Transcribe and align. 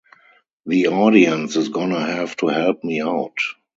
The 0.65 0.87
audience 0.87 1.55
is 1.57 1.69
gonna 1.69 2.03
have 2.03 2.35
to 2.37 2.47
help 2.47 2.83
me 2.83 3.01
out. 3.03 3.37